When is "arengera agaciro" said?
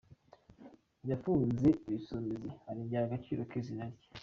2.69-3.41